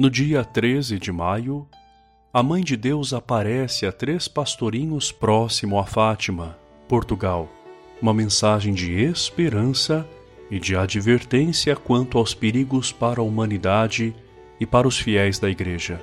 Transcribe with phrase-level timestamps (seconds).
[0.00, 1.68] No dia 13 de maio,
[2.32, 7.50] a Mãe de Deus aparece a três pastorinhos próximo a Fátima, Portugal,
[8.00, 10.08] uma mensagem de esperança
[10.50, 14.16] e de advertência quanto aos perigos para a humanidade
[14.58, 16.02] e para os fiéis da Igreja.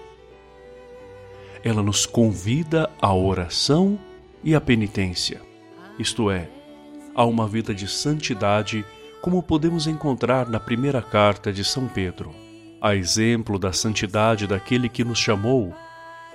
[1.63, 3.97] Ela nos convida à oração
[4.43, 5.41] e à penitência,
[5.97, 6.47] isto é,
[7.15, 8.85] a uma vida de santidade,
[9.23, 12.45] como podemos encontrar na primeira carta de São Pedro.
[12.79, 15.75] A exemplo da santidade daquele que nos chamou,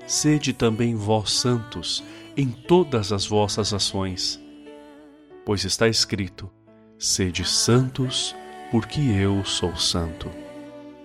[0.07, 2.03] sede também vós santos
[2.37, 4.41] em todas as vossas ações.
[5.45, 6.51] Pois está escrito:
[6.99, 8.35] sede santos,
[8.73, 10.29] porque eu sou santo.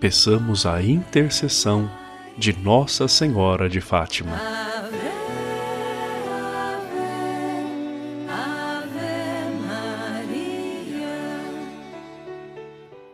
[0.00, 1.88] Peçamos a intercessão
[2.36, 4.40] de Nossa Senhora de Fátima.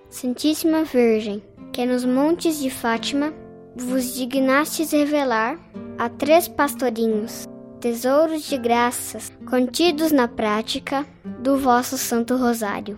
[0.09, 1.43] Santíssima Virgem,
[1.75, 3.35] que nos montes de Fátima
[3.75, 5.59] vos dignastes revelar
[5.99, 7.49] a três pastorinhos
[7.81, 11.05] tesouros de graças contidos na prática
[11.41, 12.97] do vosso Santo Rosário.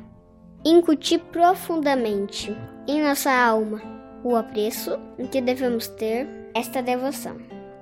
[0.63, 2.55] Incuti profundamente
[2.87, 3.81] em nossa alma
[4.23, 4.99] o apreço
[5.33, 7.39] que devemos ter esta devoção.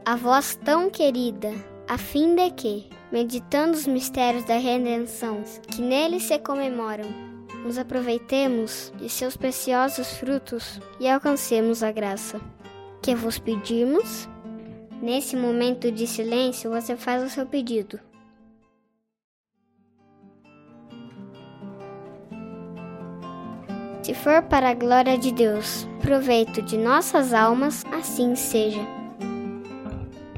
[0.06, 1.52] A vós tão querida,
[1.88, 7.33] a fim de que, meditando os mistérios da redenção que nele se comemoram,
[7.64, 12.40] nos aproveitemos de seus preciosos frutos e alcancemos a graça.
[13.02, 14.28] Que vos pedimos?
[15.02, 18.00] Nesse momento de silêncio, você faz o seu pedido.
[24.02, 29.03] Se for para a glória de Deus, proveito de nossas almas, assim seja.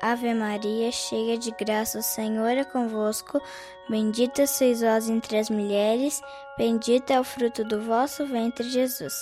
[0.00, 3.40] Ave Maria, cheia de graça, o Senhor é convosco.
[3.88, 6.20] Bendita sois vós entre as mulheres,
[6.56, 9.14] bendito é o fruto do vosso ventre, Jesus.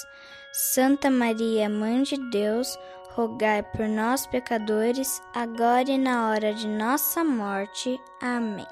[0.53, 2.78] Santa Maria, Mãe de Deus,
[3.15, 7.98] rogai por nós, pecadores, agora e na hora de nossa morte.
[8.20, 8.66] Amém.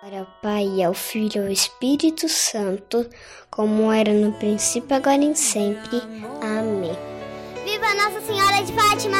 [0.00, 3.08] Glória ao Pai, ao Filho e ao Espírito Santo,
[3.50, 6.00] como era no princípio, agora e sempre.
[6.40, 6.96] Amém.
[7.64, 9.17] Viva Nossa Senhora de Fátima!